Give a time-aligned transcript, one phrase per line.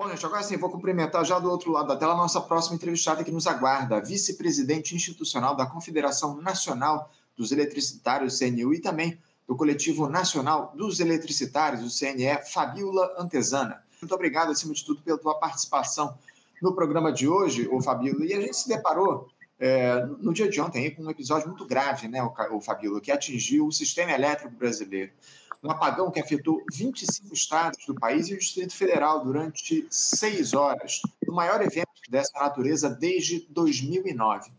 [0.00, 2.74] Bom, gente, agora sim, vou cumprimentar já do outro lado da tela a nossa próxima
[2.74, 9.18] entrevistada que nos aguarda, a vice-presidente institucional da Confederação Nacional dos Eletricitários, CNU, e também
[9.46, 13.84] do Coletivo Nacional dos Eletricitários, o CNE, Fabiola Antesana.
[14.00, 16.16] Muito obrigado, acima de tudo, pela tua participação
[16.62, 18.24] no programa de hoje, o Fabiola.
[18.24, 19.28] E a gente se deparou
[19.60, 23.12] é, no dia de ontem com um episódio muito grave, né, o, o Fabiola, que
[23.12, 25.12] atingiu o sistema elétrico brasileiro
[25.62, 31.02] um apagão que afetou 25 estados do país e o Distrito Federal durante seis horas,
[31.26, 34.50] o maior evento dessa natureza desde 2009.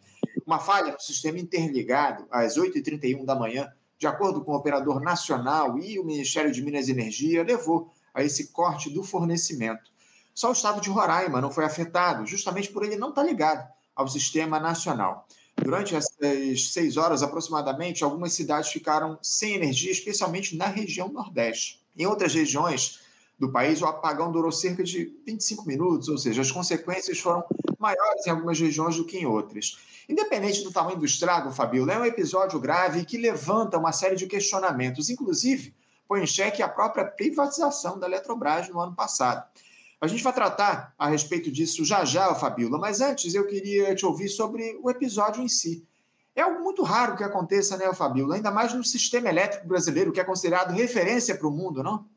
[0.45, 5.77] Uma falha no sistema interligado, às 8h31 da manhã, de acordo com o operador nacional
[5.79, 9.91] e o Ministério de Minas e Energia, levou a esse corte do fornecimento.
[10.33, 14.07] Só o estado de Roraima não foi afetado, justamente por ele não estar ligado ao
[14.07, 15.27] sistema nacional.
[15.55, 21.79] Durante essas seis horas aproximadamente, algumas cidades ficaram sem energia, especialmente na região Nordeste.
[21.97, 23.01] Em outras regiões
[23.37, 27.43] do país, o apagão durou cerca de 25 minutos, ou seja, as consequências foram
[27.77, 29.77] maiores em algumas regiões do que em outras.
[30.07, 34.27] Independente do tamanho do estrago, Fabiola, é um episódio grave que levanta uma série de
[34.27, 35.73] questionamentos, inclusive
[36.07, 39.47] põe em xeque a própria privatização da Eletrobras no ano passado.
[40.01, 44.03] A gente vai tratar a respeito disso já já, Fabíola, mas antes eu queria te
[44.03, 45.87] ouvir sobre o episódio em si.
[46.35, 48.35] É algo muito raro que aconteça, né, Fabíola?
[48.35, 52.09] Ainda mais no sistema elétrico brasileiro, que é considerado referência para o mundo, não?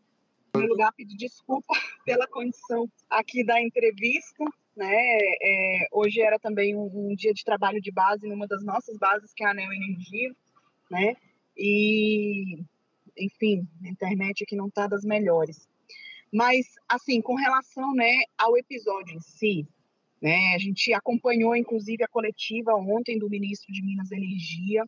[0.48, 1.74] Em primeiro lugar, pedir desculpa
[2.06, 4.44] pela condição aqui da entrevista.
[4.74, 4.96] Né?
[5.42, 9.30] É, hoje era também um, um, dia de trabalho de base numa das nossas bases,
[9.34, 10.34] que é a Anel Energia,
[10.91, 11.16] né?
[11.56, 12.64] E,
[13.16, 15.69] enfim, a internet aqui não está das melhores.
[16.34, 19.68] Mas, assim, com relação né, ao episódio em si,
[20.20, 24.84] né, a gente acompanhou, inclusive, a coletiva ontem do ministro de Minas e Energia,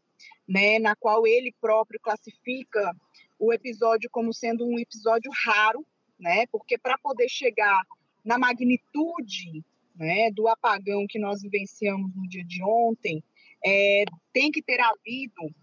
[0.48, 2.92] né, na qual ele próprio classifica
[3.38, 5.86] o episódio como sendo um episódio raro,
[6.18, 7.80] né, porque para poder chegar
[8.24, 13.22] na magnitude né, do apagão que nós vivenciamos no dia de ontem,
[13.64, 15.54] é, tem que ter havido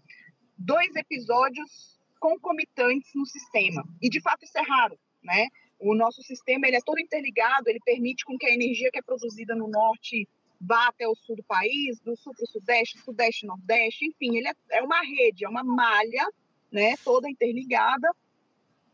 [0.56, 3.84] dois episódios concomitantes no sistema.
[4.00, 5.46] E, de fato, isso é raro, né?
[5.78, 9.02] O nosso sistema ele é todo interligado, ele permite com que a energia que é
[9.02, 10.28] produzida no norte
[10.60, 14.48] vá até o sul do país, do sul para o sudeste, sudeste, nordeste, enfim, ele
[14.48, 16.26] é, é uma rede, é uma malha,
[16.72, 18.08] né, toda interligada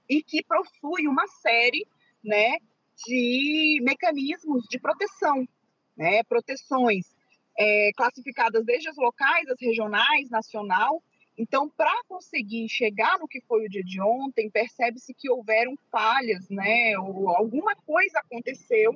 [0.09, 1.87] e que possui uma série,
[2.23, 2.59] né,
[3.07, 5.49] de mecanismos de proteção,
[5.97, 7.15] né, proteções
[7.57, 11.03] é, classificadas desde as locais, as regionais, nacional,
[11.41, 16.47] então, para conseguir chegar no que foi o dia de ontem, percebe-se que houveram falhas,
[16.51, 18.93] né, ou alguma coisa aconteceu,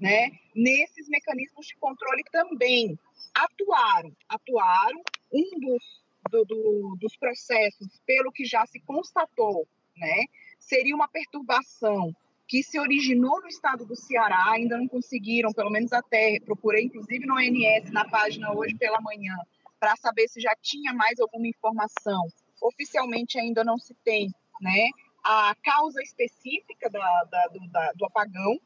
[0.00, 2.96] né, nesses mecanismos de controle também.
[3.34, 5.02] Atuaram, atuaram.
[5.32, 5.82] Um dos,
[6.30, 9.66] do, do, dos processos, pelo que já se constatou,
[9.96, 10.22] né,
[10.56, 12.14] seria uma perturbação
[12.46, 17.26] que se originou no estado do Ceará, ainda não conseguiram, pelo menos até, procurei inclusive
[17.26, 19.36] no ONS, na página hoje pela manhã,
[19.78, 22.26] para saber se já tinha mais alguma informação.
[22.60, 24.88] Oficialmente ainda não se tem né,
[25.24, 28.58] a causa específica da, da, do, da, do, apagão.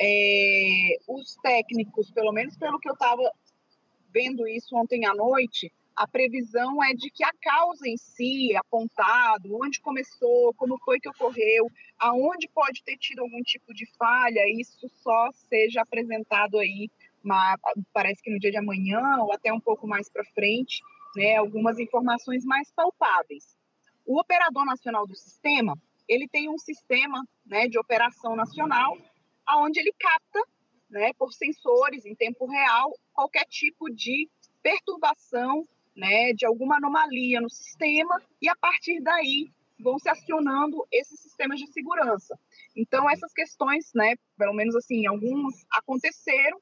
[0.00, 3.22] É, os técnicos, pelo menos pelo que eu estava
[4.12, 9.58] vendo isso ontem à noite, a previsão é de que a causa em si, apontado,
[9.62, 14.88] onde começou, como foi que ocorreu, aonde pode ter tido algum tipo de falha, isso
[15.02, 16.88] só seja apresentado aí
[17.92, 20.80] parece que no dia de amanhã ou até um pouco mais para frente,
[21.16, 23.56] né, algumas informações mais palpáveis.
[24.06, 25.76] O operador nacional do sistema,
[26.08, 28.96] ele tem um sistema né, de operação nacional,
[29.46, 30.40] aonde ele capta,
[30.88, 34.28] né, por sensores em tempo real, qualquer tipo de
[34.62, 35.66] perturbação,
[35.96, 41.58] né, de alguma anomalia no sistema, e a partir daí vão se acionando esses sistemas
[41.58, 42.38] de segurança.
[42.76, 46.60] Então essas questões, né, pelo menos assim, algumas aconteceram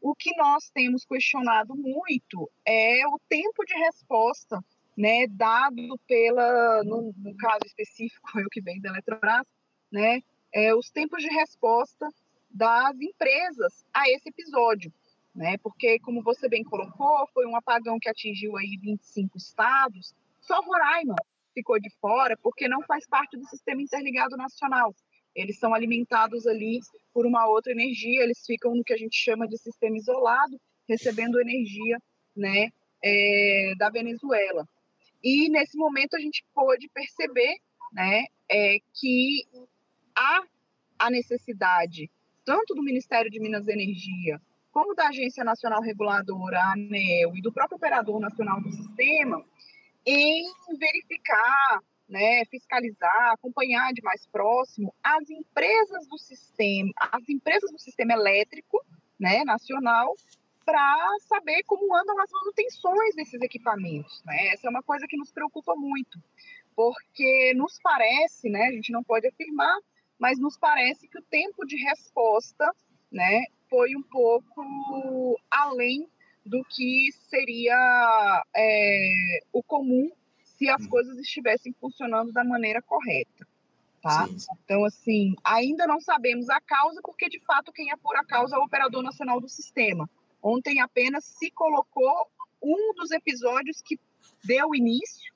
[0.00, 4.62] o que nós temos questionado muito é o tempo de resposta,
[4.96, 9.46] né, dado pela, no, no caso específico, eu que venho da Eletrobras,
[9.90, 10.22] né,
[10.52, 12.08] é, os tempos de resposta
[12.50, 14.92] das empresas a esse episódio,
[15.34, 20.60] né, porque como você bem colocou, foi um apagão que atingiu aí 25 estados, só
[20.60, 21.14] Roraima
[21.54, 24.94] ficou de fora porque não faz parte do sistema interligado nacional
[25.40, 26.80] eles são alimentados ali
[27.14, 31.40] por uma outra energia, eles ficam no que a gente chama de sistema isolado, recebendo
[31.40, 31.98] energia
[32.36, 32.70] né,
[33.02, 34.68] é, da Venezuela.
[35.22, 37.56] E nesse momento a gente pôde perceber
[37.92, 39.46] né, é, que
[40.16, 40.42] há
[40.98, 42.10] a necessidade,
[42.44, 44.40] tanto do Ministério de Minas e Energia,
[44.72, 49.44] como da Agência Nacional Reguladora, a ANEL, e do próprio Operador Nacional do Sistema,
[50.04, 50.44] em
[50.78, 58.14] verificar né, fiscalizar, acompanhar de mais próximo as empresas do sistema, as empresas do sistema
[58.14, 58.82] elétrico,
[59.20, 60.14] né, nacional,
[60.64, 64.48] para saber como andam as manutenções desses equipamentos, né?
[64.48, 66.22] Essa é uma coisa que nos preocupa muito,
[66.76, 69.78] porque nos parece, né, a gente não pode afirmar,
[70.18, 72.70] mas nos parece que o tempo de resposta,
[73.10, 76.06] né, foi um pouco além
[76.44, 80.10] do que seria é, o comum
[80.58, 80.88] se as hum.
[80.88, 83.46] coisas estivessem funcionando da maneira correta.
[84.02, 84.26] Tá?
[84.26, 84.52] Sim, sim.
[84.64, 88.58] Então, assim, ainda não sabemos a causa, porque de fato quem apura a causa é
[88.58, 90.08] o operador nacional do sistema.
[90.42, 92.28] Ontem apenas se colocou
[92.62, 93.98] um dos episódios que
[94.44, 95.32] deu início,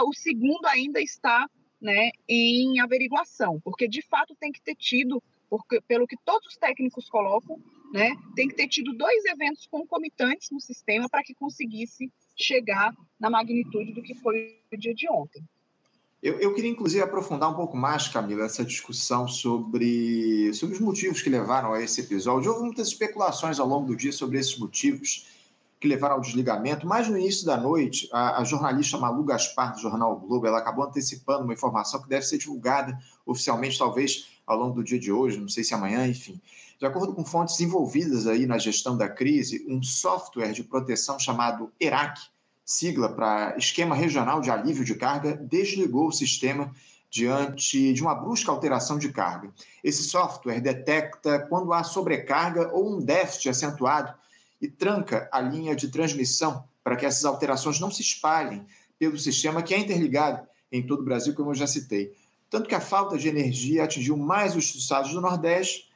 [0.00, 1.46] o segundo ainda está
[1.80, 6.56] né, em averiguação, porque de fato tem que ter tido, porque, pelo que todos os
[6.56, 7.60] técnicos colocam,
[7.92, 13.30] né, tem que ter tido dois eventos concomitantes no sistema para que conseguisse chegar na
[13.30, 15.42] magnitude do que foi o dia de ontem.
[16.22, 21.20] Eu, eu, queria, inclusive, aprofundar um pouco mais, Camila, essa discussão sobre, sobre os motivos
[21.20, 22.52] que levaram a esse episódio.
[22.52, 25.26] Houve muitas especulações ao longo do dia sobre esses motivos
[25.80, 29.80] que levaram ao desligamento, mas no início da noite, a, a jornalista Malu Gaspar, do
[29.80, 32.96] jornal o Globo, ela acabou antecipando uma informação que deve ser divulgada
[33.26, 36.40] oficialmente, talvez ao longo do dia de hoje, não sei se amanhã, enfim.
[36.78, 41.70] De acordo com fontes envolvidas aí na gestão da crise, um software de proteção chamado
[41.78, 42.20] ERAC,
[42.64, 46.74] sigla para Esquema Regional de Alívio de Carga, desligou o sistema
[47.12, 49.52] diante de uma brusca alteração de carga.
[49.84, 54.14] Esse software detecta quando há sobrecarga ou um déficit acentuado
[54.58, 58.66] e tranca a linha de transmissão para que essas alterações não se espalhem
[58.98, 62.16] pelo sistema que é interligado em todo o Brasil, como eu já citei.
[62.52, 65.90] Tanto que a falta de energia atingiu mais os estados do Nordeste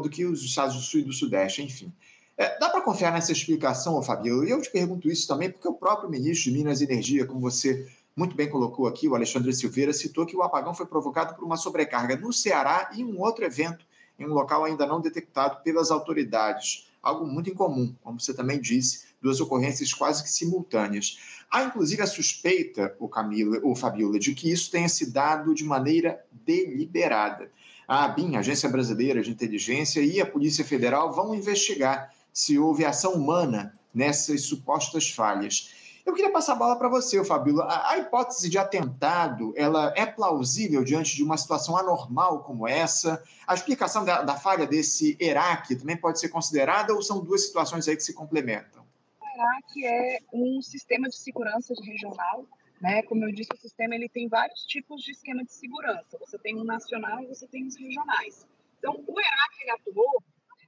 [0.00, 1.92] do que os estados do Sul e do Sudeste, enfim.
[2.38, 4.44] É, dá para confiar nessa explicação, Fabio?
[4.44, 7.40] E eu te pergunto isso também porque o próprio ministro de Minas e Energia, como
[7.40, 11.44] você muito bem colocou aqui, o Alexandre Silveira, citou que o apagão foi provocado por
[11.44, 13.84] uma sobrecarga no Ceará e um outro evento
[14.16, 16.86] em um local ainda não detectado pelas autoridades.
[17.02, 21.18] Algo muito incomum, como você também disse, duas ocorrências quase que simultâneas.
[21.50, 25.64] Há, inclusive, a suspeita, o Camila, ou Fabiola, de que isso tenha se dado de
[25.64, 27.50] maneira deliberada.
[27.86, 33.14] A ABIN, Agência Brasileira de Inteligência, e a Polícia Federal vão investigar se houve ação
[33.14, 35.70] humana nessas supostas falhas.
[36.04, 37.64] Eu queria passar a bola para você, Fabíola.
[37.64, 43.20] A, a, hipótese de atentado, ela é plausível diante de uma situação anormal como essa?
[43.44, 47.88] A explicação da, da falha desse ERAC também pode ser considerada ou são duas situações
[47.88, 48.75] aí que se complementam?
[49.36, 52.46] ERAC é um sistema de segurança regional
[52.80, 53.02] né?
[53.02, 56.18] Como eu disse, o sistema ele tem vários tipos de esquema de segurança.
[56.18, 58.46] Você tem um nacional e você tem os regionais.
[58.78, 60.22] Então, o ERAC ele atuou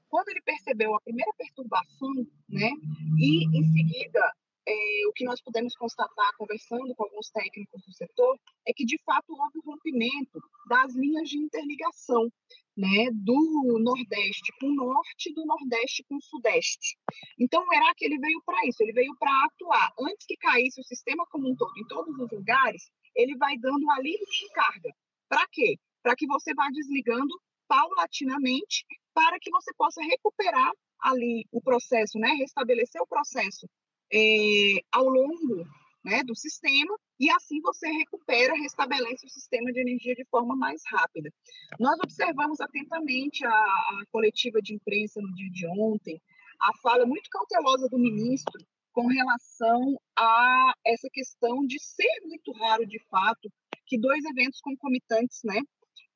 [0.09, 2.11] quando ele percebeu a primeira perturbação,
[2.49, 2.71] né,
[3.19, 4.33] e em seguida
[4.69, 8.99] é, o que nós pudemos constatar conversando com alguns técnicos do setor é que de
[9.03, 10.39] fato houve um rompimento
[10.69, 12.29] das linhas de interligação,
[12.77, 16.99] né, do Nordeste com o Norte, do Nordeste com o Sudeste.
[17.41, 20.85] Então o ERAC ele veio para isso, ele veio para atuar antes que caísse o
[20.85, 24.91] sistema como um todo em todos os lugares, ele vai dando alívio de carga.
[25.29, 25.77] Para quê?
[26.03, 27.35] Para que você vá desligando
[27.67, 28.85] paulatinamente
[29.15, 33.69] para que você possa recuperar ali o processo, né, restabelecer o processo
[34.13, 35.67] é, ao longo
[36.05, 40.83] né, do sistema e assim você recupera, restabelece o sistema de energia de forma mais
[40.87, 41.31] rápida.
[41.79, 46.21] Nós observamos atentamente a, a coletiva de imprensa no dia de ontem,
[46.61, 48.61] a fala muito cautelosa do ministro
[48.93, 53.51] com relação a essa questão de ser muito raro, de fato,
[53.87, 55.61] que dois eventos concomitantes né,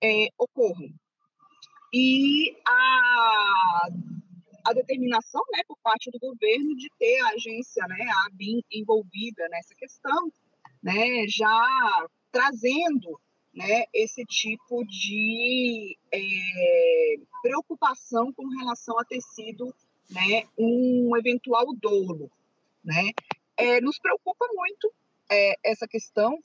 [0.03, 0.93] é, ocorram
[1.93, 3.89] e a,
[4.65, 9.49] a determinação né, por parte do governo de ter a agência, né, a ABIN, envolvida
[9.49, 10.33] nessa questão,
[10.83, 13.21] né, já trazendo
[13.55, 19.75] né, esse tipo de é, preocupação com relação a ter sido
[20.11, 22.31] né, um eventual dolo.
[22.85, 23.13] Né?
[23.57, 24.93] É, nos preocupa muito
[25.31, 26.39] é, essa questão,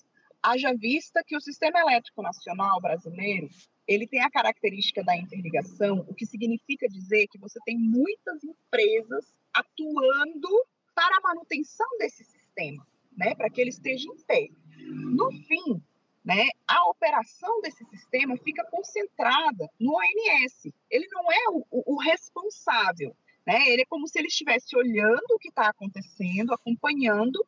[0.52, 3.50] haja vista que o Sistema Elétrico Nacional brasileiro
[3.88, 9.34] ele tem a característica da interligação, o que significa dizer que você tem muitas empresas
[9.54, 12.86] atuando para a manutenção desse sistema,
[13.16, 14.50] né, para que ele esteja em pé.
[14.78, 15.82] No fim,
[16.24, 20.74] né, a operação desse sistema fica concentrada no ONS.
[20.90, 23.16] Ele não é o, o, o responsável,
[23.48, 23.70] né?
[23.70, 27.40] Ele é como se ele estivesse olhando o que está acontecendo, acompanhando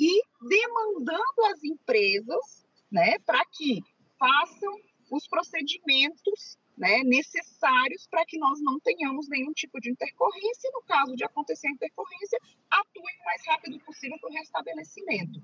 [0.00, 3.80] e demandando as empresas, né, para que
[4.18, 4.74] façam
[5.12, 10.70] os procedimentos né, necessários para que nós não tenhamos nenhum tipo de intercorrência.
[10.72, 15.40] No caso de acontecer a intercorrência, atue o mais rápido possível para o restabelecimento.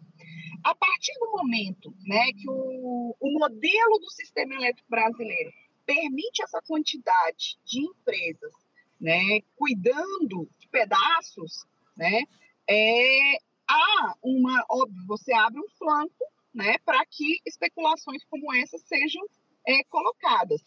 [0.65, 5.53] A partir do momento né, que o, o modelo do sistema elétrico brasileiro
[5.87, 8.53] permite essa quantidade de empresas
[9.01, 11.65] né, cuidando de pedaços,
[11.97, 12.23] né,
[12.69, 13.37] é,
[13.69, 19.23] há uma, óbvio, você abre um flanco né, para que especulações como essa sejam
[19.67, 20.61] é, colocadas.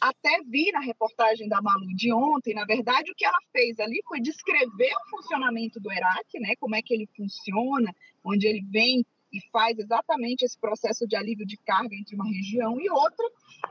[0.00, 4.02] Até vi na reportagem da Malu de ontem, na verdade, o que ela fez ali
[4.08, 9.04] foi descrever o funcionamento do ERAC, né, como é que ele funciona, onde ele vem
[9.32, 13.28] e faz exatamente esse processo de alívio de carga entre uma região e outra,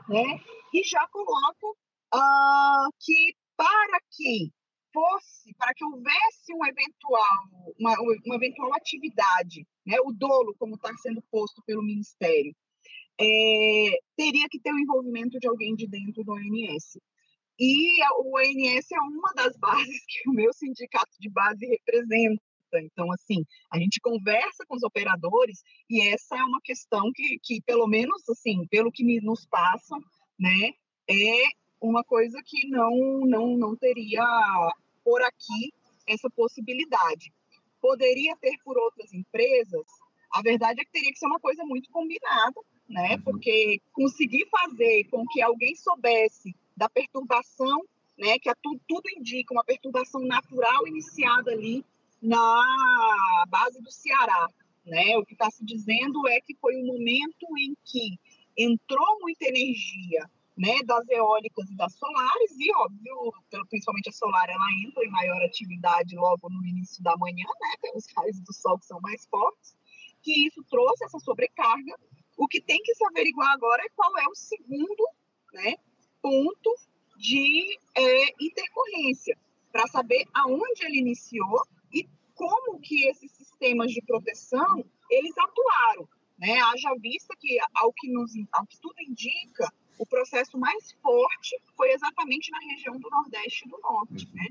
[0.08, 0.40] né,
[0.72, 1.66] e já coloca
[2.14, 4.52] uh, que para que
[4.92, 7.94] fosse, para que houvesse um eventual, uma,
[8.24, 12.54] uma eventual atividade, né, o dolo, como está sendo posto pelo Ministério,
[13.20, 16.98] é, teria que ter o envolvimento de alguém de dentro do ONS.
[17.58, 22.42] E o ONS é uma das bases que o meu sindicato de base representa.
[22.76, 27.62] Então, assim, a gente conversa com os operadores e essa é uma questão que, que
[27.62, 30.00] pelo menos, assim, pelo que nos passam,
[30.36, 30.72] né,
[31.08, 34.24] é uma coisa que não, não, não teria
[35.04, 35.72] por aqui
[36.06, 37.32] essa possibilidade.
[37.80, 39.84] Poderia ter por outras empresas,
[40.32, 43.14] a verdade é que teria que ser uma coisa muito combinada, né?
[43.14, 43.22] Uhum.
[43.22, 47.84] Porque conseguir fazer com que alguém soubesse da perturbação,
[48.18, 48.38] né?
[48.38, 51.84] Que tudo, tudo indica uma perturbação natural iniciada ali
[52.20, 54.48] na base do Ceará,
[54.84, 55.16] né?
[55.18, 58.18] O que está se dizendo é que foi um momento em que
[58.56, 60.80] entrou muita energia, né?
[60.84, 63.32] Das eólicas e das solares e óbvio,
[63.68, 67.74] principalmente a solar, ela entra em maior atividade logo no início da manhã, né?
[67.80, 69.76] Tem os raios do sol que são mais fortes,
[70.22, 71.94] que isso trouxe essa sobrecarga
[72.36, 75.08] o que tem que se averiguar agora é qual é o segundo
[75.52, 75.76] né,
[76.20, 76.74] ponto
[77.16, 79.38] de é, intercorrência,
[79.70, 86.08] para saber aonde ele iniciou e como que esses sistemas de proteção eles atuaram.
[86.38, 86.58] Né?
[86.60, 91.92] Haja vista que, ao que, nos, ao que tudo indica, o processo mais forte foi
[91.92, 94.28] exatamente na região do Nordeste e do Norte.
[94.32, 94.46] Né?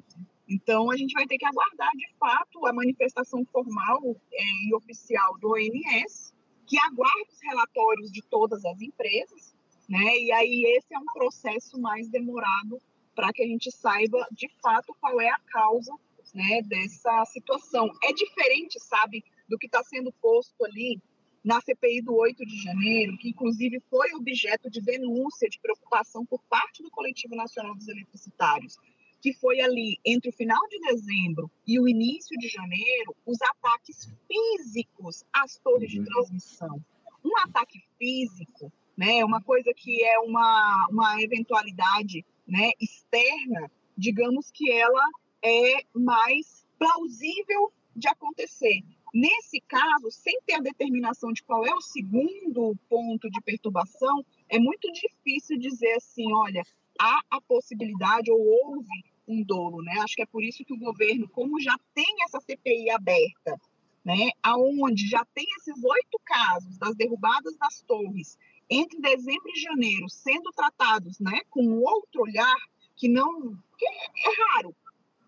[0.47, 5.38] Então, a gente vai ter que aguardar, de fato, a manifestação formal é, e oficial
[5.39, 6.33] do ONS
[6.65, 9.53] que aguarda os relatórios de todas as empresas,
[9.88, 10.17] né?
[10.17, 12.81] E aí esse é um processo mais demorado
[13.13, 15.93] para que a gente saiba de fato qual é a causa,
[16.33, 17.91] né, dessa situação.
[18.03, 21.00] É diferente, sabe, do que está sendo posto ali
[21.43, 26.41] na CPI do 8 de janeiro, que inclusive foi objeto de denúncia, de preocupação por
[26.43, 28.77] parte do Coletivo Nacional dos Eletricitários
[29.23, 34.12] que foi ali entre o final de dezembro e o início de janeiro, os ataques
[34.27, 36.05] físicos às torres de uhum.
[36.05, 36.85] transmissão.
[37.23, 44.69] Um ataque físico, né, uma coisa que é uma, uma eventualidade né, externa, digamos que
[44.69, 45.09] ela
[45.41, 48.83] é mais plausível de acontecer.
[49.13, 54.58] Nesse caso, sem ter a determinação de qual é o segundo ponto de perturbação, é
[54.58, 56.63] muito difícil dizer assim, olha,
[57.00, 59.93] há a possibilidade ou houve um dolo, né?
[60.00, 63.60] Acho que é por isso que o governo, como já tem essa CPI aberta,
[64.03, 68.38] né, aonde já tem esses oito casos das derrubadas das torres
[68.70, 72.58] entre dezembro e janeiro sendo tratados, né, com outro olhar
[72.96, 74.75] que não que é, é raro,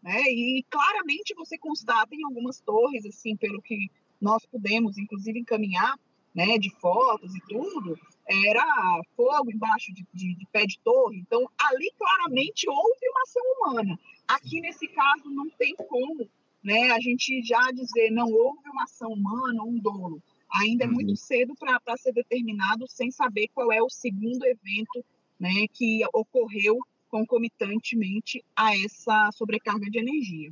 [0.05, 0.21] né?
[0.21, 3.89] E claramente você constata em algumas torres, assim, pelo que
[4.21, 5.99] nós pudemos, inclusive, encaminhar,
[6.33, 7.97] né, de fotos e tudo,
[8.27, 11.17] era fogo embaixo de, de, de, pé de torre.
[11.17, 13.99] Então, ali claramente houve uma ação humana.
[14.27, 16.29] Aqui, nesse caso, não tem como
[16.63, 20.21] né, a gente já dizer não houve uma ação humana, um dolo.
[20.51, 21.15] Ainda é muito uhum.
[21.15, 25.03] cedo para ser determinado sem saber qual é o segundo evento
[25.39, 30.51] né, que ocorreu concomitantemente a essa sobrecarga de energia.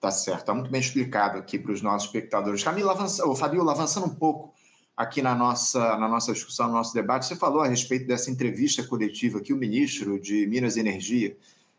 [0.00, 2.62] Tá certo, está muito bem explicado aqui para os nossos espectadores.
[2.62, 4.54] Camila, avança, ou Fabiola, avançando um pouco
[4.96, 8.82] aqui na nossa, na nossa discussão, no nosso debate, você falou a respeito dessa entrevista
[8.84, 11.36] coletiva que o ministro de Minas e Energia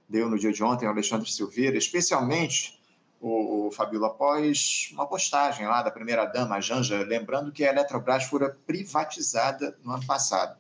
[0.08, 2.80] deu no dia de ontem, Alexandre Silveira, especialmente
[3.22, 9.78] o, o após uma postagem lá da primeira-dama, Janja, lembrando que a Eletrobras fora privatizada
[9.84, 10.58] no ano passado.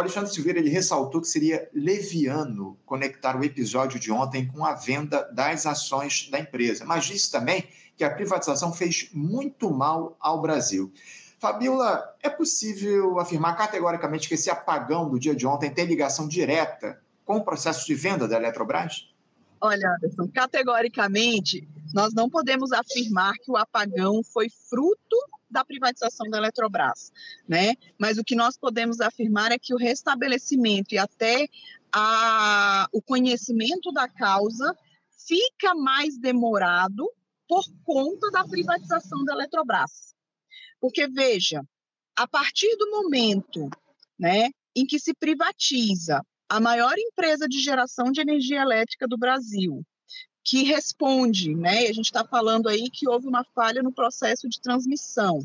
[0.00, 5.22] Alexandre Silveira ele ressaltou que seria leviano conectar o episódio de ontem com a venda
[5.32, 10.92] das ações da empresa, mas disse também que a privatização fez muito mal ao Brasil.
[11.38, 17.00] Fabiola, é possível afirmar categoricamente que esse apagão do dia de ontem tem ligação direta
[17.24, 19.08] com o processo de venda da Eletrobras?
[19.60, 25.16] Olha, Anderson, categoricamente, nós não podemos afirmar que o apagão foi fruto
[25.50, 27.12] da privatização da Eletrobras,
[27.48, 27.74] né?
[27.98, 31.48] Mas o que nós podemos afirmar é que o restabelecimento e até
[31.92, 34.76] a, o conhecimento da causa
[35.26, 37.10] fica mais demorado
[37.48, 40.14] por conta da privatização da Eletrobras.
[40.80, 41.62] Porque, veja,
[42.16, 43.68] a partir do momento
[44.18, 49.84] né, em que se privatiza a maior empresa de geração de energia elétrica do Brasil,
[50.50, 51.86] que responde, né?
[51.86, 55.44] A gente está falando aí que houve uma falha no processo de transmissão.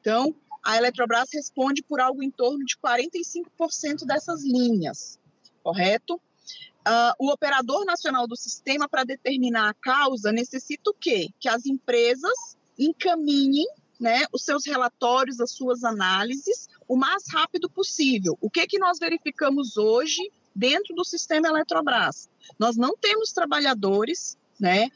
[0.00, 5.18] Então, a Eletrobras responde por algo em torno de 45% dessas linhas,
[5.62, 6.14] correto?
[6.14, 11.28] Uh, o operador nacional do sistema, para determinar a causa, necessita o quê?
[11.38, 13.66] Que as empresas encaminhem
[14.00, 18.38] né, os seus relatórios, as suas análises, o mais rápido possível.
[18.40, 20.22] O que, que nós verificamos hoje
[20.58, 22.28] dentro do sistema Eletrobras?
[22.58, 24.88] Nós não temos trabalhadores né,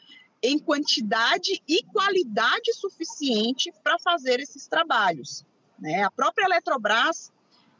[0.43, 5.45] em quantidade e qualidade suficiente para fazer esses trabalhos.
[5.79, 6.03] Né?
[6.03, 7.31] A própria Eletrobras,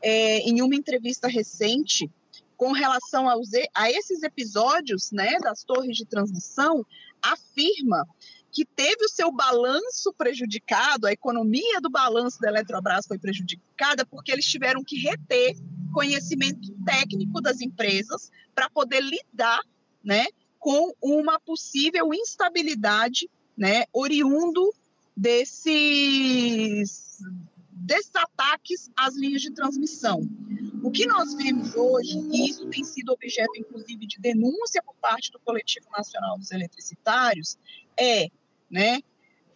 [0.01, 2.09] é, em uma entrevista recente,
[2.57, 6.87] com relação aos, a esses episódios né, das torres de transmissão,
[7.21, 8.07] afirma
[8.53, 14.31] que teve o seu balanço prejudicado, a economia do balanço da Eletrobras foi prejudicada porque
[14.31, 15.57] eles tiveram que reter
[15.93, 19.61] conhecimento técnico das empresas para poder lidar,
[20.03, 20.27] né,
[20.59, 24.73] com uma possível instabilidade, né, oriundo
[25.17, 27.21] desses
[27.85, 30.21] desses ataques às linhas de transmissão.
[30.83, 35.33] O que nós vemos hoje, e isso tem sido objeto, inclusive, de denúncia por parte
[35.33, 37.59] do Coletivo Nacional dos Eletricitários,
[37.99, 38.29] é
[38.71, 39.01] né,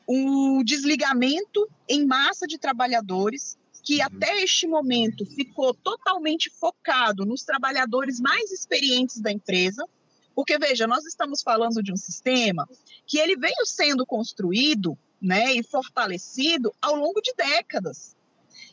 [0.08, 4.02] um desligamento em massa de trabalhadores que uhum.
[4.02, 9.86] até este momento ficou totalmente focado nos trabalhadores mais experientes da empresa,
[10.34, 12.68] porque veja, nós estamos falando de um sistema
[13.06, 18.16] que ele veio sendo construído, né, e fortalecido ao longo de décadas.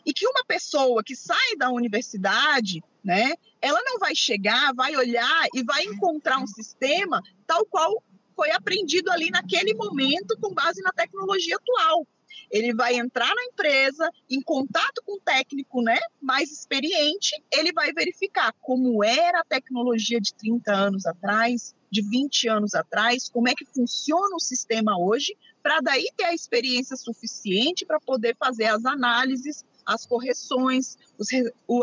[0.03, 5.47] E que uma pessoa que sai da universidade, né, ela não vai chegar, vai olhar
[5.53, 8.03] e vai encontrar um sistema tal qual
[8.35, 12.05] foi aprendido ali naquele momento com base na tecnologia atual.
[12.51, 17.91] Ele vai entrar na empresa, em contato com o técnico né, mais experiente, ele vai
[17.91, 23.53] verificar como era a tecnologia de 30 anos atrás, de 20 anos atrás, como é
[23.53, 28.83] que funciona o sistema hoje, para daí ter a experiência suficiente para poder fazer as
[28.85, 31.27] análises, as correções, os,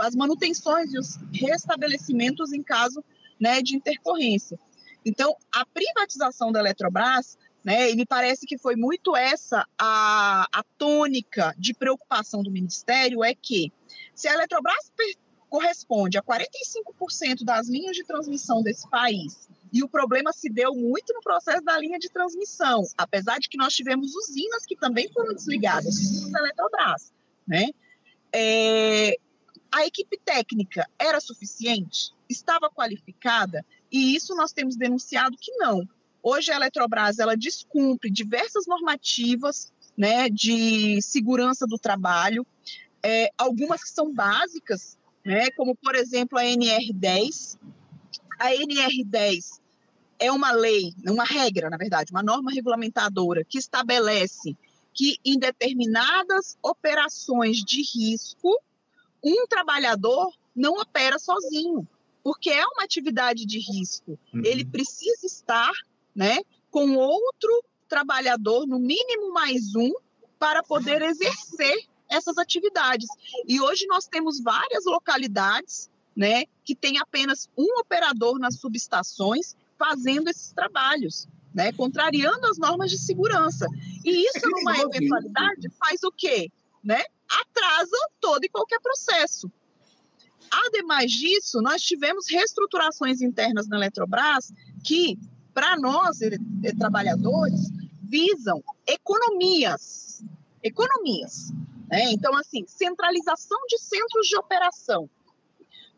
[0.02, 3.04] as manutenções e os restabelecimentos em caso
[3.38, 4.58] né, de intercorrência.
[5.04, 10.62] Então, a privatização da Eletrobras, né, e me parece que foi muito essa a, a
[10.78, 13.72] tônica de preocupação do Ministério, é que
[14.14, 14.90] se a Eletrobras
[15.48, 21.12] corresponde a 45% das linhas de transmissão desse país, e o problema se deu muito
[21.12, 25.34] no processo da linha de transmissão, apesar de que nós tivemos usinas que também foram
[25.34, 27.12] desligadas, usinas da Eletrobras,
[27.46, 27.68] né?
[28.32, 29.16] É,
[29.72, 32.12] a equipe técnica era suficiente?
[32.28, 33.64] Estava qualificada?
[33.90, 35.86] E isso nós temos denunciado que não.
[36.22, 42.46] Hoje a Eletrobras ela descumpre diversas normativas né, de segurança do trabalho,
[43.02, 47.58] é, algumas que são básicas, né, como por exemplo a NR10.
[48.38, 49.60] A NR10
[50.18, 54.56] é uma lei, uma regra, na verdade, uma norma regulamentadora que estabelece
[54.92, 58.58] que em determinadas operações de risco,
[59.22, 61.86] um trabalhador não opera sozinho
[62.22, 64.18] porque é uma atividade de risco.
[64.32, 64.42] Uhum.
[64.44, 65.72] Ele precisa estar,
[66.14, 66.38] né,
[66.70, 69.92] com outro trabalhador, no mínimo mais um,
[70.38, 73.08] para poder exercer essas atividades.
[73.46, 80.28] E hoje nós temos várias localidades, né, que tem apenas um operador nas subestações fazendo
[80.28, 83.66] esses trabalhos, né, contrariando as normas de segurança.
[84.04, 86.50] E isso, numa eventualidade, faz o quê?
[86.82, 87.02] Né?
[87.28, 89.50] Atrasa todo e qualquer processo.
[90.50, 94.52] Ademais disso, nós tivemos reestruturações internas na Eletrobras
[94.84, 95.16] que,
[95.60, 96.20] para nós,
[96.78, 97.70] trabalhadores,
[98.02, 100.24] visam economias.
[100.62, 101.52] Economias.
[101.86, 102.12] Né?
[102.12, 105.10] Então, assim, centralização de centros de operação.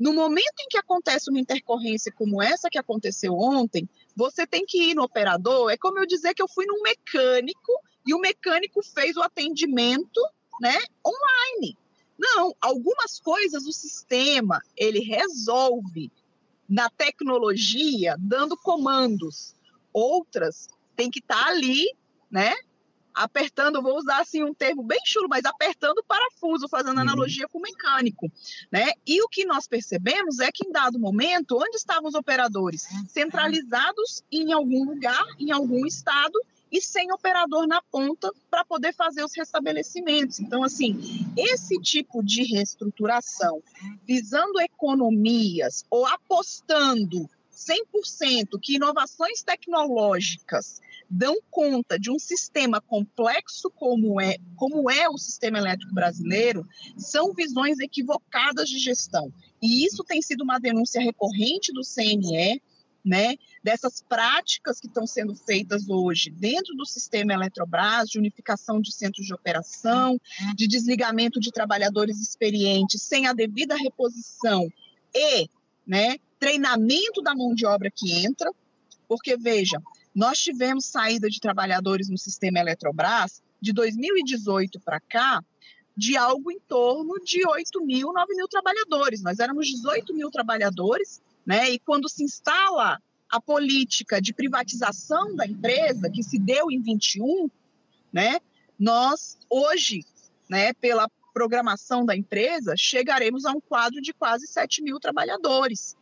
[0.01, 4.91] No momento em que acontece uma intercorrência como essa que aconteceu ontem, você tem que
[4.91, 5.71] ir no operador.
[5.71, 7.73] É como eu dizer que eu fui num mecânico
[8.05, 10.21] e o mecânico fez o atendimento
[10.61, 11.79] né, online.
[12.19, 16.11] Não, algumas coisas o sistema ele resolve
[16.73, 19.55] na tecnologia dando comandos.
[19.93, 21.87] Outras tem que estar tá ali,
[22.31, 22.55] né?
[23.15, 27.03] Apertando, vou usar assim um termo bem chulo, mas apertando o parafuso, fazendo uhum.
[27.03, 28.33] analogia com o mecânico,
[28.71, 28.93] né?
[29.07, 32.89] E o que nós percebemos é que em dado momento, onde estavam os operadores?
[33.07, 36.41] Centralizados em algum lugar, em algum estado,
[36.73, 40.41] e sem operador na ponta para poder fazer os restabelecimentos.
[40.41, 40.99] Então, assim,
[41.37, 43.63] esse tipo de reestruturação,
[44.07, 54.19] visando economias ou apostando 100% que inovações tecnológicas dão conta de um sistema complexo como
[54.19, 59.31] é, como é o sistema elétrico brasileiro, são visões equivocadas de gestão.
[59.61, 62.63] E isso tem sido uma denúncia recorrente do CNE,
[63.05, 68.93] né, dessas práticas que estão sendo feitas hoje dentro do sistema Eletrobras, de unificação de
[68.93, 70.21] centros de operação,
[70.55, 74.69] de desligamento de trabalhadores experientes sem a devida reposição
[75.15, 75.49] e
[75.87, 78.51] né, treinamento da mão de obra que entra,
[79.09, 79.81] porque, veja,
[80.15, 85.43] nós tivemos saída de trabalhadores no sistema Eletrobras de 2018 para cá
[85.97, 89.23] de algo em torno de 8 mil, 9 mil trabalhadores.
[89.23, 91.71] Nós éramos 18 mil trabalhadores, né?
[91.71, 93.01] E quando se instala
[93.31, 97.51] a política de privatização da empresa, que se deu em 21,
[98.13, 98.39] né?
[98.79, 100.05] Nós, hoje,
[100.49, 105.97] né, pela programação da empresa, chegaremos a um quadro de quase 7 mil trabalhadores.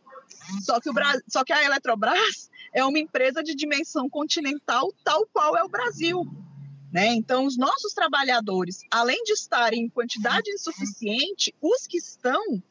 [0.61, 5.25] Só que, o Brasil, só que a Eletrobras é uma empresa de dimensão continental, tal
[5.31, 6.25] qual é o Brasil.
[6.91, 7.07] Né?
[7.13, 12.61] Então, os nossos trabalhadores, além de estarem em quantidade insuficiente, os que estão,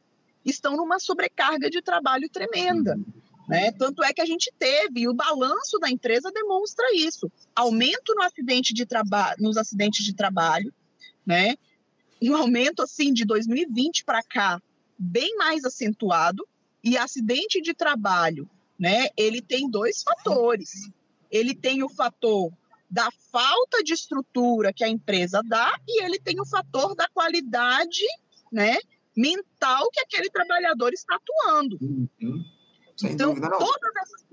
[0.45, 2.99] estão numa sobrecarga de trabalho tremenda.
[3.49, 3.73] Né?
[3.73, 8.23] Tanto é que a gente teve, e o balanço da empresa demonstra isso: aumento no
[8.23, 10.73] acidente de trabalho, nos acidentes de trabalho,
[11.27, 11.55] né?
[12.23, 14.61] um aumento assim de 2020 para cá,
[14.99, 16.47] bem mais acentuado,
[16.85, 18.49] e acidente de trabalho
[18.81, 20.91] né, ele tem dois fatores.
[21.31, 22.51] Ele tem o fator
[22.89, 28.03] da falta de estrutura que a empresa dá e ele tem o fator da qualidade,
[28.51, 28.79] né,
[29.21, 31.79] mental que aquele trabalhador está atuando.
[31.81, 32.45] Uhum.
[33.05, 34.25] então, todas essas,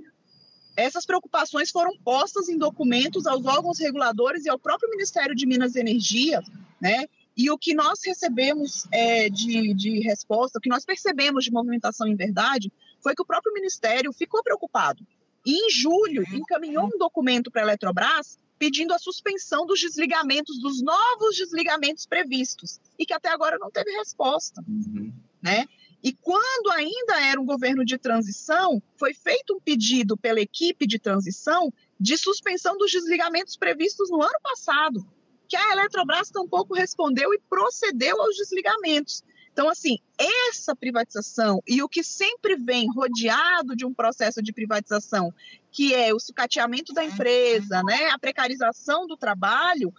[0.75, 5.75] essas preocupações foram postas em documentos aos órgãos reguladores e ao próprio Ministério de Minas
[5.75, 6.41] e Energia,
[6.81, 7.05] né?
[7.35, 12.07] E o que nós recebemos é, de, de resposta, o que nós percebemos de movimentação
[12.07, 15.05] em verdade, foi que o próprio Ministério ficou preocupado.
[15.45, 20.81] E em julho encaminhou um documento para a Eletrobras pedindo a suspensão dos desligamentos, dos
[20.81, 24.63] novos desligamentos previstos, e que até agora não teve resposta.
[24.67, 25.13] Uhum.
[25.41, 25.65] Né?
[26.03, 30.99] E quando ainda era um governo de transição, foi feito um pedido pela equipe de
[30.99, 35.05] transição de suspensão dos desligamentos previstos no ano passado,
[35.47, 39.23] que a Eletrobras tampouco respondeu e procedeu aos desligamentos.
[39.57, 45.33] Então, assim, essa privatização e o que sempre vem rodeado de um processo de privatização,
[45.71, 49.91] que é o sucateamento da empresa, né, a precarização do trabalho,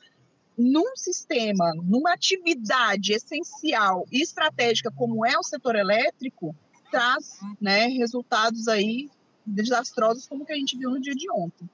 [0.57, 6.55] num sistema, numa atividade essencial e estratégica como é o setor elétrico,
[6.89, 9.11] traz né, resultados aí
[9.45, 11.69] desastrosos como que a gente viu no dia de ontem.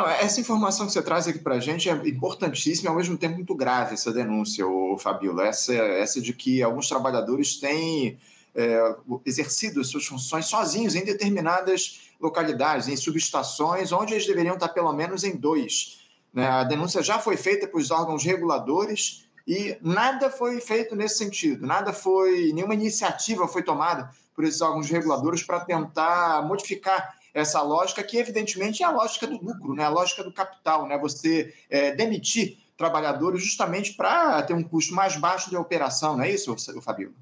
[0.00, 3.18] Não, essa informação que você traz aqui para a gente é importantíssima e ao mesmo
[3.18, 4.64] tempo muito grave essa denúncia,
[4.98, 8.18] Fabíola, essa, essa de que alguns trabalhadores têm
[8.54, 14.90] é, exercido suas funções sozinhos em determinadas localidades, em subestações, onde eles deveriam estar pelo
[14.94, 16.00] menos em dois.
[16.32, 16.48] Né?
[16.48, 21.66] A denúncia já foi feita para os órgãos reguladores e nada foi feito nesse sentido,
[21.66, 28.02] nada foi, nenhuma iniciativa foi tomada por esses órgãos reguladores para tentar modificar essa lógica,
[28.02, 29.84] que evidentemente é a lógica do lucro, né?
[29.84, 30.98] a lógica do capital, né?
[30.98, 36.30] você é, demitir trabalhadores justamente para ter um custo mais baixo de operação, não é
[36.30, 37.14] isso, Fabio?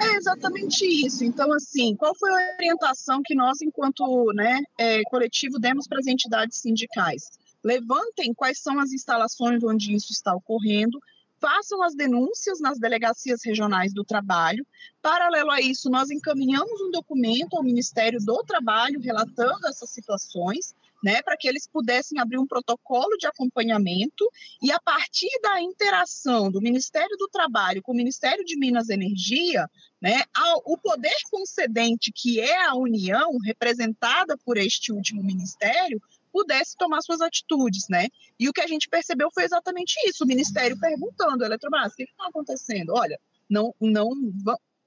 [0.00, 1.24] É exatamente isso.
[1.24, 6.06] Então, assim, qual foi a orientação que nós, enquanto né, é, coletivo, demos para as
[6.06, 7.30] entidades sindicais?
[7.62, 10.98] Levantem quais são as instalações onde isso está ocorrendo,
[11.44, 14.66] façam as denúncias nas delegacias regionais do trabalho.
[15.02, 21.20] Paralelo a isso, nós encaminhamos um documento ao Ministério do Trabalho relatando essas situações, né,
[21.20, 24.26] para que eles pudessem abrir um protocolo de acompanhamento
[24.62, 28.94] e a partir da interação do Ministério do Trabalho com o Ministério de Minas e
[28.94, 29.68] Energia,
[30.00, 36.00] né, ao, o poder concedente que é a União, representada por este último ministério,
[36.34, 38.08] pudesse tomar suas atitudes, né?
[38.40, 42.02] E o que a gente percebeu foi exatamente isso, o Ministério perguntando, Eletrobras, o que
[42.02, 42.92] está acontecendo?
[42.92, 44.10] Olha, não, não,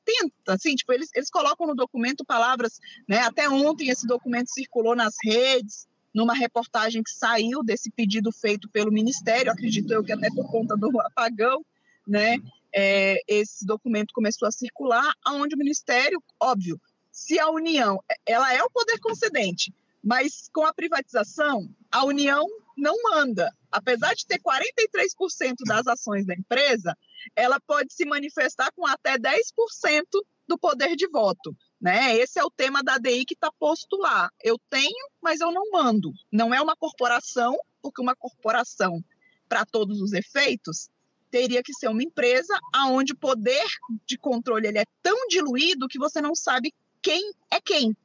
[0.03, 3.19] tenta, assim, tipo, eles, eles colocam no documento palavras, né?
[3.19, 8.91] Até ontem esse documento circulou nas redes, numa reportagem que saiu desse pedido feito pelo
[8.91, 11.65] Ministério, acredito eu que até por conta do apagão,
[12.05, 12.39] né?
[12.75, 16.77] É, esse documento começou a circular, aonde o Ministério, óbvio,
[17.09, 22.45] se a União, ela é o poder concedente, mas com a privatização, a União
[22.77, 23.51] não manda.
[23.71, 26.95] Apesar de ter 43% das ações da empresa,
[27.35, 30.03] ela pode se manifestar com até 10%
[30.47, 31.55] do poder de voto.
[31.79, 32.15] Né?
[32.15, 34.29] Esse é o tema da DI que está posto lá.
[34.43, 36.11] Eu tenho, mas eu não mando.
[36.31, 39.03] Não é uma corporação, porque uma corporação,
[39.49, 40.89] para todos os efeitos,
[41.29, 43.65] teria que ser uma empresa aonde o poder
[44.05, 47.95] de controle ele é tão diluído que você não sabe quem é quem.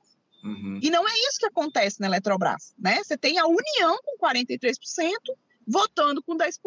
[0.42, 0.80] Uhum.
[0.82, 2.74] E não é isso que acontece na Eletrobras.
[2.78, 3.02] Né?
[3.02, 4.76] Você tem a União com 43%,
[5.66, 6.58] votando com 10%,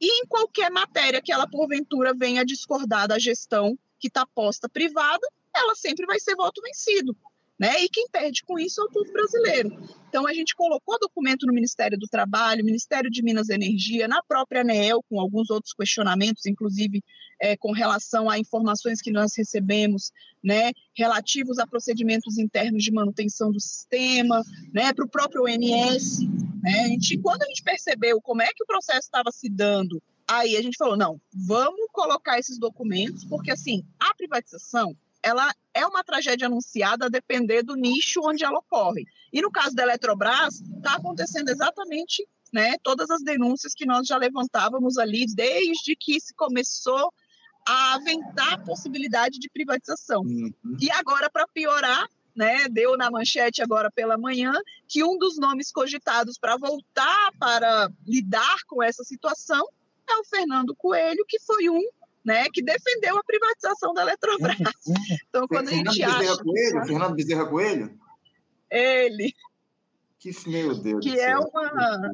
[0.00, 5.26] e em qualquer matéria que ela, porventura, venha discordar da gestão que está posta privada,
[5.54, 7.16] ela sempre vai ser voto vencido.
[7.58, 7.82] Né?
[7.82, 9.70] E quem perde com isso é o povo brasileiro.
[10.08, 14.22] Então, a gente colocou documento no Ministério do Trabalho, Ministério de Minas e Energia, na
[14.22, 17.02] própria ANEEL, com alguns outros questionamentos, inclusive
[17.40, 23.50] é, com relação a informações que nós recebemos, né, relativos a procedimentos internos de manutenção
[23.50, 26.20] do sistema, né, para o próprio ONS.
[26.62, 26.80] Né?
[26.84, 30.56] A gente, quando a gente percebeu como é que o processo estava se dando, aí
[30.56, 36.04] a gente falou, não, vamos colocar esses documentos, porque, assim, a privatização, ela é uma
[36.04, 39.04] tragédia anunciada a depender do nicho onde ela ocorre.
[39.32, 44.16] E no caso da Eletrobras, está acontecendo exatamente né, todas as denúncias que nós já
[44.16, 47.12] levantávamos ali desde que se começou
[47.66, 50.22] a aventar a possibilidade de privatização.
[50.22, 50.52] Uhum.
[50.80, 54.52] E agora, para piorar, né, deu na manchete agora pela manhã
[54.86, 59.66] que um dos nomes cogitados para voltar para lidar com essa situação
[60.08, 61.82] é o Fernando Coelho, que foi um
[62.24, 64.58] né, que defendeu a privatização da Eletrobras.
[64.58, 64.94] Uhum.
[65.28, 66.42] Então, quando Fernando a gente Bezerra acha...
[66.42, 68.00] Coelho, Fernando Bezerra Coelho?
[68.70, 69.32] Ele.
[70.18, 72.10] Que, meu Deus Que é uma...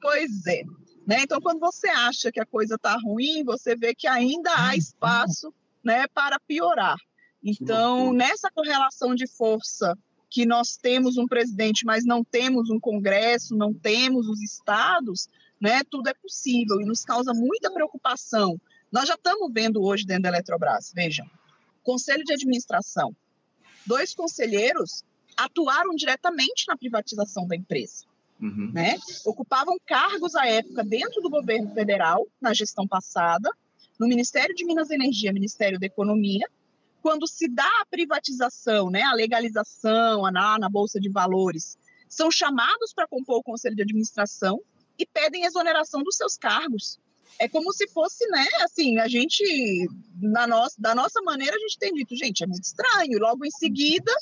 [0.00, 0.62] Pois é.
[1.06, 1.20] Né?
[1.22, 4.74] Então, quando você acha que a coisa está ruim, você vê que ainda há uhum.
[4.74, 6.96] espaço né, para piorar.
[7.42, 9.96] Então, nessa correlação de força
[10.28, 15.28] que nós temos um presidente, mas não temos um Congresso, não temos os estados,
[15.60, 18.58] né, tudo é possível e nos causa muita preocupação
[18.90, 21.28] nós já estamos vendo hoje dentro da Eletrobras, vejam,
[21.82, 23.14] conselho de administração.
[23.84, 25.04] Dois conselheiros
[25.36, 28.04] atuaram diretamente na privatização da empresa.
[28.40, 28.70] Uhum.
[28.72, 28.98] Né?
[29.24, 33.50] Ocupavam cargos à época dentro do governo federal, na gestão passada,
[33.98, 36.46] no Ministério de Minas e Energia, Ministério da Economia.
[37.00, 42.92] Quando se dá a privatização, né, a legalização na, na Bolsa de Valores, são chamados
[42.92, 44.60] para compor o conselho de administração
[44.98, 46.98] e pedem exoneração dos seus cargos
[47.38, 49.88] é como se fosse, né, assim, a gente,
[50.20, 53.18] na nossa, da nossa maneira, a gente tem dito, gente, é muito estranho.
[53.18, 54.12] Logo em seguida,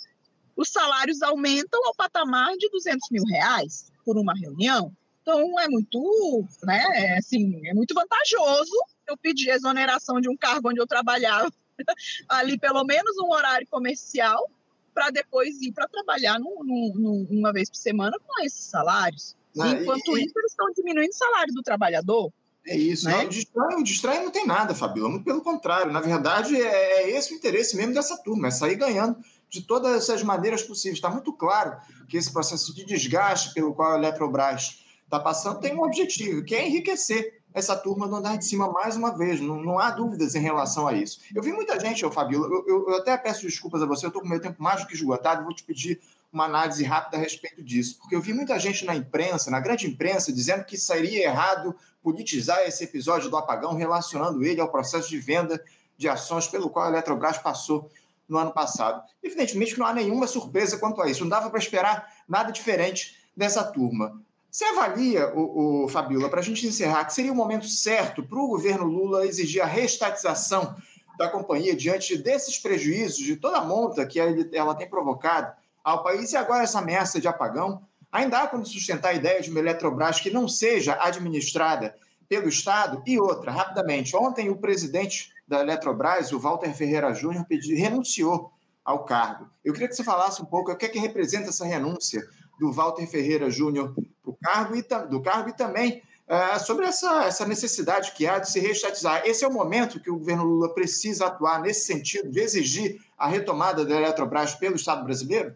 [0.57, 4.93] os salários aumentam ao patamar de 200 mil reais por uma reunião.
[5.23, 8.73] Então, é muito, né, é, assim, é muito vantajoso
[9.07, 11.51] eu pedir exoneração de um cargo onde eu trabalhava
[12.29, 14.51] ali pelo menos um horário comercial
[14.93, 19.37] para depois ir para trabalhar num, num, uma vez por semana com esses salários.
[19.59, 22.33] Ah, Enquanto isso, eles estão diminuindo o salário do trabalhador.
[22.67, 23.07] É isso.
[23.07, 23.29] Né?
[23.55, 25.11] Não, de estranho não tem nada, Fabíola.
[25.11, 25.93] Muito pelo contrário.
[25.93, 29.95] Na verdade, é, é esse o interesse mesmo dessa turma, é sair ganhando de todas
[29.95, 30.99] essas maneiras possíveis.
[30.99, 31.77] Está muito claro
[32.09, 36.55] que esse processo de desgaste pelo qual a Eletrobras está passando tem um objetivo, que
[36.55, 39.41] é enriquecer essa turma do andar de cima mais uma vez.
[39.41, 41.21] Não, não há dúvidas em relação a isso.
[41.35, 44.21] Eu vi muita gente, Fabíola, eu, eu, eu, até peço desculpas a você, eu estou
[44.21, 46.01] com meu tempo mais do que esgotado, vou te pedir
[46.35, 49.87] uma análise rápida a respeito disso, porque eu vi muita gente na imprensa, na grande
[49.87, 55.19] imprensa, dizendo que seria errado politizar esse episódio do apagão, relacionando ele ao processo de
[55.19, 55.63] venda
[55.97, 57.89] de ações pelo qual a Eletrobras passou
[58.29, 59.03] no ano passado.
[59.23, 63.17] Evidentemente que não há nenhuma surpresa quanto a isso, não dava para esperar nada diferente
[63.37, 64.21] dessa turma.
[64.51, 68.39] Você avalia, o, o Fabiola, para a gente encerrar, que seria o momento certo para
[68.39, 70.77] o governo Lula exigir a restatização
[71.17, 76.33] da companhia diante desses prejuízos, de toda a monta que ela tem provocado ao país.
[76.33, 80.19] E agora essa ameaça de apagão, ainda há como sustentar a ideia de uma Eletrobras
[80.19, 81.95] que não seja administrada
[82.29, 83.03] pelo Estado?
[83.07, 87.45] E outra, rapidamente, ontem o presidente da Eletrobras, o Walter Ferreira Júnior,
[87.77, 88.51] renunciou
[88.83, 89.49] ao cargo.
[89.65, 92.27] Eu queria que você falasse um pouco o que é que representa essa renúncia
[92.59, 93.95] do Walter Ferreira Júnior
[94.25, 98.51] do cargo e, do cargo e também é, sobre essa, essa necessidade que há de
[98.51, 99.23] se reestatizar.
[99.27, 103.29] Esse é o momento que o governo Lula precisa atuar nesse sentido, de exigir a
[103.29, 105.55] retomada da Eletrobras pelo Estado brasileiro?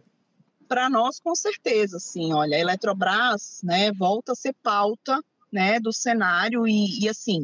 [0.68, 2.32] Para nós, com certeza, sim.
[2.32, 7.42] Olha, a Eletrobras, né, volta a ser pauta, né, do cenário e, e assim,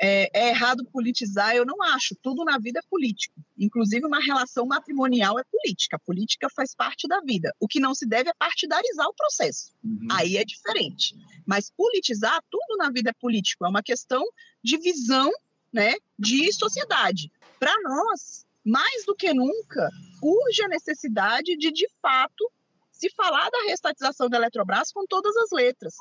[0.00, 2.16] é, é, errado politizar, eu não acho.
[2.22, 3.34] Tudo na vida é político.
[3.58, 5.96] Inclusive, uma relação matrimonial é política.
[5.96, 7.54] A política faz parte da vida.
[7.60, 9.72] O que não se deve é partidarizar o processo.
[9.84, 10.08] Uhum.
[10.10, 11.14] Aí é diferente.
[11.46, 13.64] Mas politizar, tudo na vida é político.
[13.64, 14.24] É uma questão
[14.62, 15.30] de visão
[15.72, 17.30] né, de sociedade.
[17.58, 19.88] Para nós, mais do que nunca,
[20.22, 22.50] urge a necessidade de, de fato,
[22.90, 25.94] se falar da restatização da Eletrobras com todas as letras.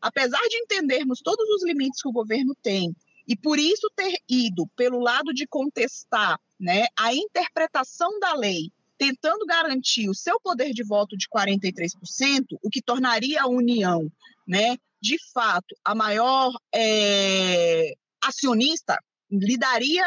[0.00, 2.94] Apesar de entendermos todos os limites que o governo tem,
[3.26, 9.44] e por isso ter ido pelo lado de contestar né, a interpretação da lei tentando
[9.44, 14.10] garantir o seu poder de voto de 43%, o que tornaria a União,
[14.46, 18.98] né, de fato, a maior é, acionista,
[19.30, 20.04] lhe daria,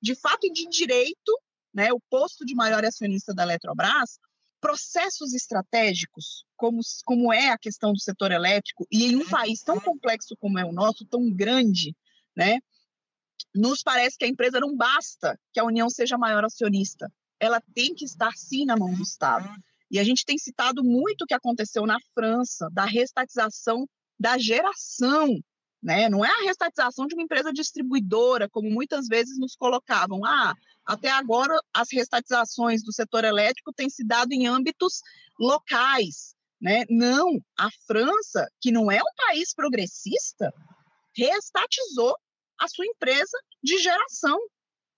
[0.00, 1.38] de fato de direito,
[1.74, 4.18] né, o posto de maior acionista da Eletrobras,
[4.60, 9.78] processos estratégicos, como, como é a questão do setor elétrico, e em um país tão
[9.80, 11.94] complexo como é o nosso, tão grande,
[12.36, 12.58] né,
[13.54, 17.94] nos parece que a empresa não basta que a União seja maior acionista, ela tem
[17.94, 19.48] que estar sim na mão do Estado.
[19.90, 23.86] E a gente tem citado muito o que aconteceu na França, da restatização
[24.18, 25.40] da geração,
[25.82, 26.08] né?
[26.08, 30.24] Não é a restatização de uma empresa distribuidora, como muitas vezes nos colocavam.
[30.24, 35.00] Ah, até agora as restatizações do setor elétrico têm se dado em âmbitos
[35.38, 36.84] locais, né?
[36.90, 40.52] Não, a França, que não é um país progressista,
[41.16, 42.16] reestatizou
[42.58, 44.38] a sua empresa de geração,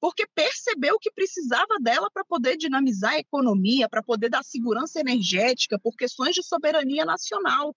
[0.00, 5.78] porque percebeu que precisava dela para poder dinamizar a economia, para poder dar segurança energética,
[5.78, 7.76] por questões de soberania nacional.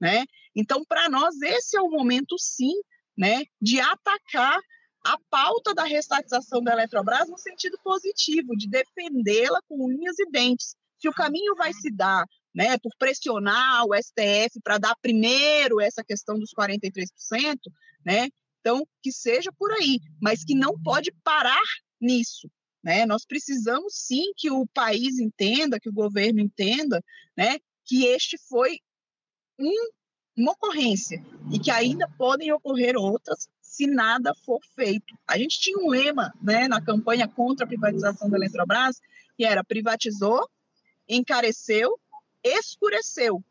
[0.00, 0.24] Né?
[0.54, 2.74] Então, para nós, esse é o momento, sim,
[3.16, 4.58] né, de atacar
[5.04, 10.76] a pauta da restatização da Eletrobras no sentido positivo, de defendê-la com unhas e dentes.
[10.98, 16.02] Se o caminho vai se dar né, por pressionar o STF para dar primeiro essa
[16.04, 17.56] questão dos 43%,
[18.04, 18.28] né,
[18.60, 21.62] então que seja por aí, mas que não pode parar
[22.00, 22.50] nisso.
[22.82, 23.06] Né?
[23.06, 27.02] Nós precisamos sim que o país entenda, que o governo entenda,
[27.36, 28.78] né, que este foi
[29.58, 29.90] um,
[30.36, 35.14] uma ocorrência e que ainda podem ocorrer outras se nada for feito.
[35.26, 39.00] A gente tinha um lema né, na campanha contra a privatização da Eletrobras,
[39.36, 40.48] que era privatizou,
[41.08, 41.98] encareceu,
[42.42, 43.42] escureceu.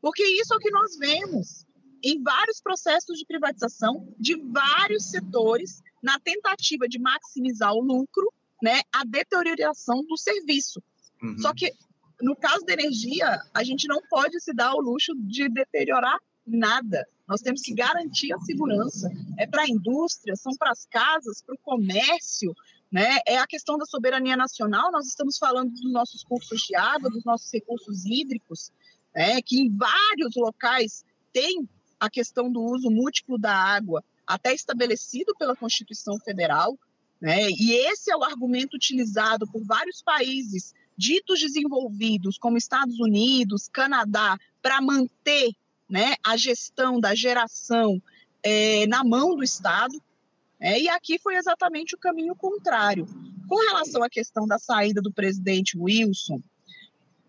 [0.00, 1.66] Porque isso é o que nós vemos
[2.02, 8.32] em vários processos de privatização de vários setores na tentativa de maximizar o lucro,
[8.62, 10.80] né, a deterioração do serviço.
[11.22, 11.38] Uhum.
[11.38, 11.72] Só que
[12.20, 17.06] no caso da energia, a gente não pode se dar o luxo de deteriorar nada.
[17.28, 19.10] Nós temos que garantir a segurança.
[19.36, 22.54] É para a indústria, são para as casas, para o comércio,
[22.90, 23.18] né?
[23.26, 24.92] É a questão da soberania nacional.
[24.92, 28.70] Nós estamos falando dos nossos cursos de água, dos nossos recursos hídricos,
[29.14, 29.40] né?
[29.42, 35.56] que em vários locais tem a questão do uso múltiplo da água, até estabelecido pela
[35.56, 36.78] Constituição Federal.
[37.20, 37.50] Né?
[37.50, 44.38] E esse é o argumento utilizado por vários países ditos desenvolvidos, como Estados Unidos, Canadá,
[44.62, 45.52] para manter
[45.88, 48.00] né, a gestão da geração
[48.42, 50.00] é, na mão do Estado.
[50.58, 53.06] É, e aqui foi exatamente o caminho contrário.
[53.48, 56.40] Com relação à questão da saída do presidente Wilson,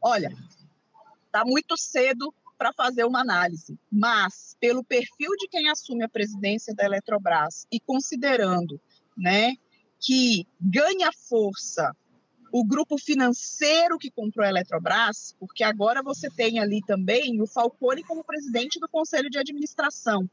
[0.02, 0.36] olha,
[1.26, 6.74] está muito cedo para fazer uma análise, mas pelo perfil de quem assume a presidência
[6.74, 8.82] da Eletrobras e considerando
[9.16, 9.56] né,
[10.00, 11.96] que ganha força
[12.60, 18.04] o grupo financeiro que comprou a Eletrobras, porque agora você tem ali também o Falcone
[18.04, 20.28] como presidente do conselho de administração,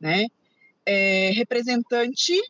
[0.00, 0.26] né?
[0.84, 2.40] É, representante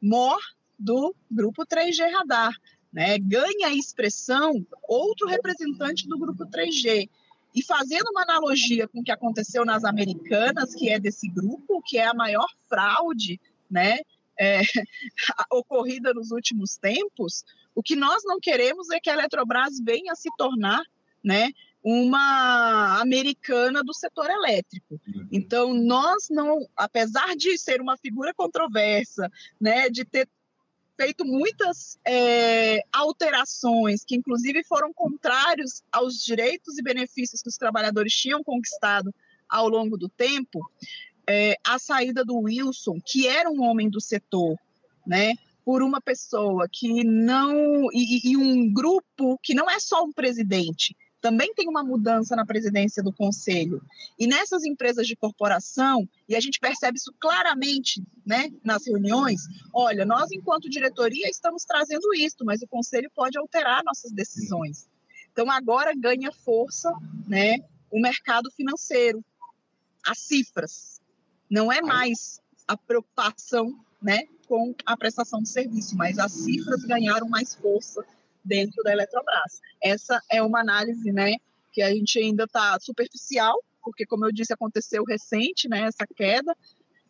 [0.00, 0.38] mor
[0.78, 2.54] do grupo 3G Radar,
[2.90, 3.18] né?
[3.18, 7.10] Ganha expressão outro representante do grupo 3G.
[7.54, 11.98] E fazendo uma analogia com o que aconteceu nas Americanas, que é desse grupo, que
[11.98, 13.38] é a maior fraude,
[13.70, 13.98] né?
[14.40, 14.62] É,
[15.52, 20.16] ocorrida nos últimos tempos, o que nós não queremos é que a Eletrobras venha a
[20.16, 20.82] se tornar
[21.22, 21.50] né,
[21.82, 25.00] uma americana do setor elétrico.
[25.06, 25.28] Uhum.
[25.32, 30.28] Então, nós não, apesar de ser uma figura controversa, né, de ter
[30.96, 38.14] feito muitas é, alterações que, inclusive, foram contrários aos direitos e benefícios que os trabalhadores
[38.14, 39.12] tinham conquistado
[39.48, 40.60] ao longo do tempo,
[41.28, 44.56] é, a saída do Wilson, que era um homem do setor,
[45.06, 45.34] né,
[45.64, 47.88] por uma pessoa que não.
[47.92, 52.44] E, e, um grupo que não é só um presidente, também tem uma mudança na
[52.44, 53.82] presidência do conselho.
[54.18, 59.40] E nessas empresas de corporação, e a gente percebe isso claramente né, nas reuniões,
[59.72, 64.86] olha, nós, enquanto diretoria, estamos trazendo isso, mas o conselho pode alterar nossas decisões.
[65.32, 66.92] Então, agora ganha força
[67.26, 67.56] né,
[67.90, 69.24] o mercado financeiro,
[70.06, 71.00] as cifras.
[71.50, 77.28] Não é mais a preocupação né, com a prestação de serviço, mas as cifras ganharam
[77.28, 78.04] mais força
[78.44, 79.60] dentro da Eletrobras.
[79.82, 81.36] Essa é uma análise, né,
[81.72, 86.56] que a gente ainda está superficial, porque como eu disse aconteceu recente, né, essa queda,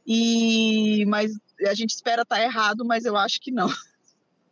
[0.06, 1.32] e mas
[1.66, 3.68] a gente espera estar tá errado, mas eu acho que não.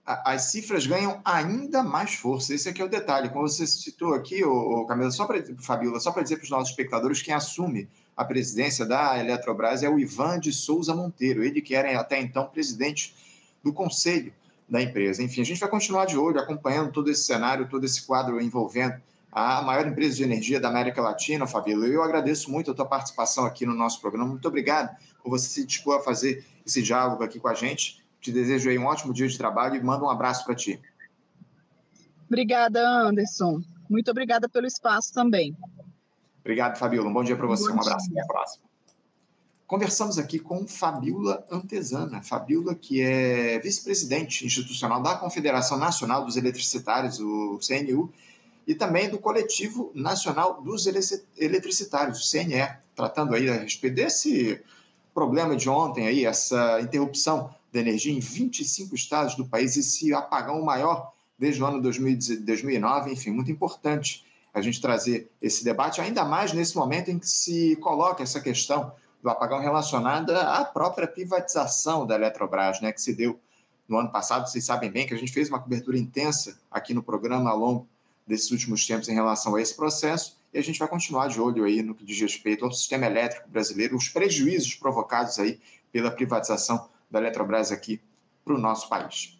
[0.04, 2.52] As cifras ganham ainda mais força.
[2.52, 3.28] Esse aqui é o detalhe.
[3.28, 6.70] Como você citou aqui, o Camila, só para Fabiola, só para dizer para os nossos
[6.70, 11.74] espectadores, quem assume a presidência da Eletrobras é o Ivan de Souza Monteiro, ele que
[11.74, 13.14] era até então presidente
[13.62, 14.32] do conselho
[14.68, 15.22] da empresa.
[15.22, 19.00] Enfim, a gente vai continuar de olho, acompanhando todo esse cenário, todo esse quadro envolvendo
[19.30, 21.86] a maior empresa de energia da América Latina, Fabíola.
[21.86, 24.28] Eu agradeço muito a tua participação aqui no nosso programa.
[24.28, 28.01] Muito obrigado por você se dispor a fazer esse diálogo aqui com a gente.
[28.22, 30.80] Te desejo aí um ótimo dia de trabalho e mando um abraço para ti.
[32.28, 33.60] Obrigada, Anderson.
[33.90, 35.56] Muito obrigada pelo espaço também.
[36.40, 37.10] Obrigado, Fabíola.
[37.10, 37.68] Um bom dia para você.
[37.68, 38.08] Bom um abraço.
[38.08, 38.22] Dia.
[38.22, 38.64] Até a próxima.
[39.66, 42.22] Conversamos aqui com Fabíola Antesana.
[42.22, 48.12] Fabíola, que é vice-presidente institucional da Confederação Nacional dos Eletricitários, o CNU,
[48.66, 54.62] e também do Coletivo Nacional dos Eletricitários, o CNE, tratando aí a respeito desse
[55.12, 60.62] problema de ontem aí, essa interrupção da energia em 25 estados do país, esse apagão
[60.62, 66.52] maior desde o ano 2009, enfim, muito importante a gente trazer esse debate, ainda mais
[66.52, 68.92] nesse momento em que se coloca essa questão
[69.22, 73.40] do apagão relacionada à própria privatização da Eletrobras, né, que se deu
[73.88, 74.48] no ano passado.
[74.48, 77.88] Vocês sabem bem que a gente fez uma cobertura intensa aqui no programa ao longo
[78.26, 81.64] desses últimos tempos em relação a esse processo e a gente vai continuar de olho
[81.64, 85.58] aí no que diz respeito ao sistema elétrico brasileiro, os prejuízos provocados aí
[85.90, 88.00] pela privatização da Eletrobras aqui
[88.42, 89.38] para o nosso país.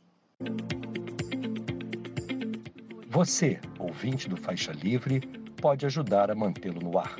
[3.08, 5.20] Você, ouvinte do Faixa Livre,
[5.60, 7.16] pode ajudar a mantê-lo no ar.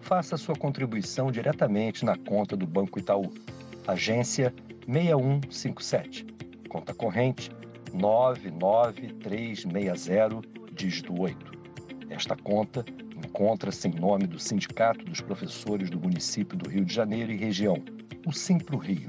[0.00, 3.32] Faça sua contribuição diretamente na conta do Banco Itaú,
[3.86, 4.52] agência
[4.86, 6.26] 6157,
[6.68, 7.50] conta corrente
[7.92, 10.40] 99360,
[10.72, 11.56] dígito 8.
[12.08, 12.84] Esta conta
[13.16, 17.82] encontra-se em nome do Sindicato dos Professores do Município do Rio de Janeiro e região,
[18.24, 19.08] o Simpro Rio,